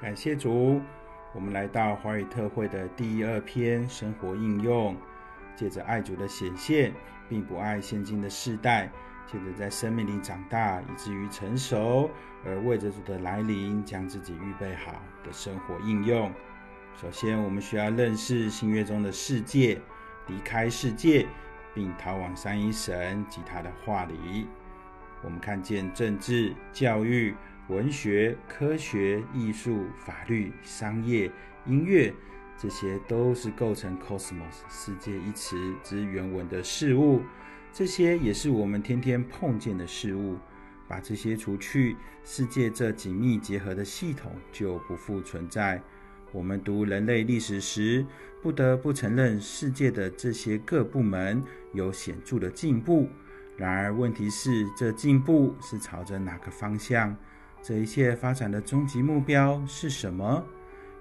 [0.00, 0.80] 感谢主，
[1.34, 4.96] 我们来到华语特会的第二篇生活应用，
[5.56, 6.92] 借着爱主的显现，
[7.28, 8.88] 并不爱现今的世代，
[9.26, 12.08] 借着在生命里长大，以至于成熟，
[12.44, 16.30] 而为着主的来临，将自己预备好的生活应用。
[16.94, 19.80] 首先，我们需要认识新约中的世界，
[20.28, 21.26] 离开世界，
[21.74, 24.46] 并逃往三一神及他的话里。
[25.24, 27.34] 我们看见政治、教育。
[27.68, 31.30] 文学、科学、艺术、法律、商业、
[31.66, 32.12] 音乐，
[32.56, 37.20] 这些都是构成 “cosmos” 世界一词之原文的事物。
[37.70, 40.38] 这些也是我们天天碰见的事物。
[40.88, 45.82] 把这些除去，世界这紧密结合的系统就不复存在。
[46.32, 48.06] 我们读人类历史时，
[48.42, 53.06] 不得不承认世界的这些各部门有显著的进步。
[53.58, 57.14] 然而，问题是这进步是朝着哪个方向？
[57.62, 60.44] 这一切发展的终极目标是什么？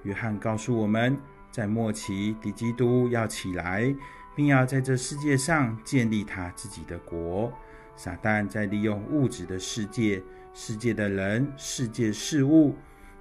[0.03, 1.17] 约翰告诉我们，
[1.51, 3.93] 在末期，敌基督要起来，
[4.35, 7.51] 并要在这世界上建立他自己的国。
[7.95, 10.21] 撒旦在利用物质的世界、
[10.53, 12.75] 世界的人、世界事物，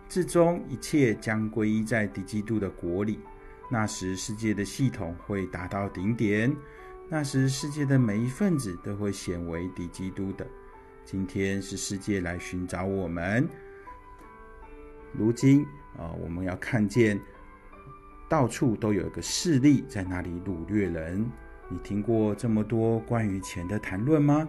[0.08, 3.20] 最终一切将归依在敌基督的国里。
[3.70, 6.50] 那时，世界的系统会达到顶点；
[7.08, 10.46] 那时，世界的每一份子都会显为敌基督的。
[11.06, 13.48] 今天是世界来寻找我们。
[15.12, 15.64] 如今
[15.96, 17.20] 啊，我们要看见
[18.28, 21.24] 到处都有一个势力在那里掳掠人。
[21.68, 24.48] 你听过这么多关于钱的谈论吗？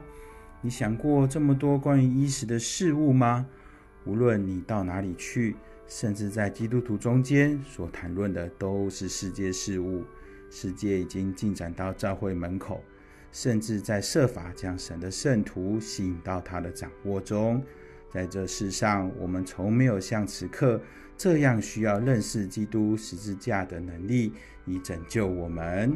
[0.59, 3.45] 你想过这么多关于衣食的事物吗？
[4.05, 5.55] 无论你到哪里去，
[5.85, 10.03] 甚至在基督徒中间所谈论的都是世界事物。
[10.49, 12.83] 世界已经进展到教会门口。
[13.39, 17.63] 甚至在设法将神的圣徒吸引到他的掌握中，
[18.11, 20.81] 在这世上，我们从没有像此刻
[21.15, 24.33] 这样需要认识基督十字架的能力，
[24.65, 25.95] 以拯救我们。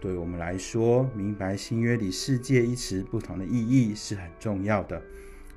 [0.00, 5.00] 对我们来说，明白新约里“世界”一词不同的意义是很重要的。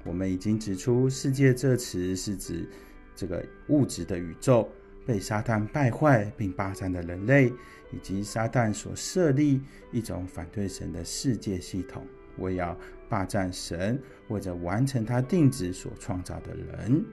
[0.03, 2.69] 我们已经指出，“世界”这词是指
[3.15, 4.69] 这个物质的宇宙。
[5.05, 7.51] 被撒旦败坏并霸占的人类，
[7.91, 12.05] 以及撒旦所设立一种反对神的世界系统，
[12.37, 12.77] 为要
[13.09, 17.05] 霸占神，或者完成他定旨所创造的人。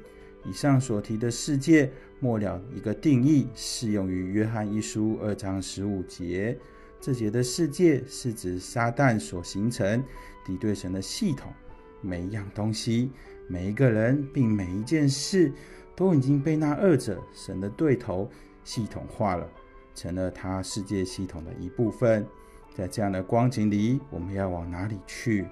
[0.44, 6.58] 以上所提的世界，末了一个定义，适用于约翰一书二章十五节。
[6.98, 10.02] 这节的世界是指撒旦所形成
[10.44, 11.52] 敌对神的系统，
[12.00, 13.10] 每一样东西，
[13.48, 15.52] 每一个人，并每一件事。
[16.00, 18.26] 都已经被那二者神的对头
[18.64, 19.46] 系统化了，
[19.94, 22.26] 成了他世界系统的一部分。
[22.74, 25.46] 在这样的光景里，我们要往哪里去？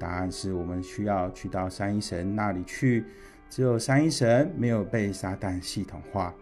[0.00, 3.04] 答案是我们需要去到三一神那里去。
[3.48, 6.34] 只有三一神没有被撒旦系统化，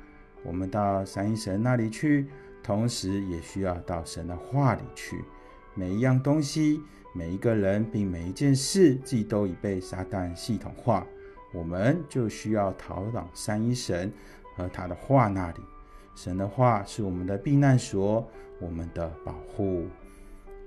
[0.42, 2.28] 我们到三一神那里去，
[2.62, 5.22] 同时也需要到神的话里去。
[5.75, 6.81] 每一样东西、
[7.15, 11.06] 每一个人，并每一件事，既都已被撒旦系统化。
[11.52, 14.12] 我们就需要逃往三一神
[14.56, 15.60] 和他的话那里。
[16.14, 18.28] 神的话是我们的避难所，
[18.60, 19.86] 我们的保护。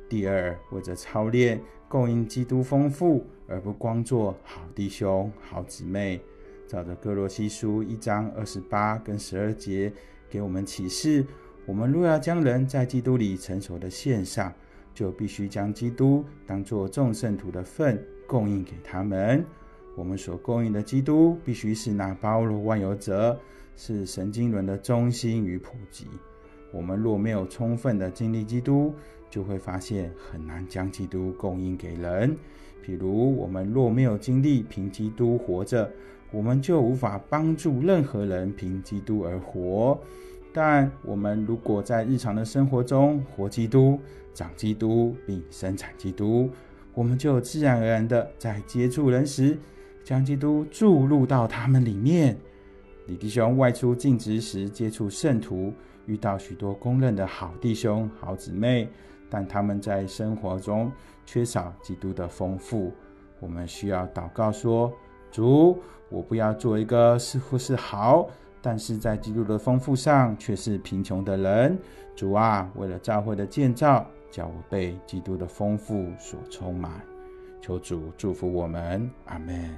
[0.09, 6.19] 第二，为着操练供应基督丰富，而不光做好弟兄、好姊妹。
[6.67, 9.91] 照着哥罗西书一章二十八跟十二节
[10.29, 11.25] 给我们启示：
[11.65, 14.51] 我们若要将人在基督里成熟的献上，
[14.93, 19.45] 就必须将基督当作众圣徒的份供应给他们。
[19.95, 23.39] 我们所供应的基督必须是那包罗万有者，
[23.75, 26.07] 是神经轮的中心与普及。
[26.71, 28.93] 我们若没有充分的经历基督，
[29.29, 32.35] 就会发现很难将基督供应给人。
[32.83, 35.89] 譬如，我们若没有经历凭基督活着，
[36.31, 39.99] 我们就无法帮助任何人凭基督而活。
[40.51, 43.99] 但我们如果在日常的生活中活基督、
[44.33, 46.49] 长基督并生产基督，
[46.95, 49.55] 我们就自然而然的在接触人时。
[50.03, 52.37] 将基督注入到他们里面。
[53.07, 55.73] 李弟兄外出尽职时，接触圣徒，
[56.05, 58.87] 遇到许多公认的好弟兄、好姊妹，
[59.29, 60.91] 但他们在生活中
[61.25, 62.93] 缺少基督的丰富。
[63.41, 64.91] 我们需要祷告说
[65.29, 65.77] ：“主，
[66.07, 68.29] 我不要做一个似乎是好，
[68.61, 71.77] 但是在基督的丰富上却是贫穷的人。
[72.15, 77.01] 主啊，为了教会的建造，叫我被基督的丰富所充满。
[77.61, 79.75] 求主祝福我们，阿门。”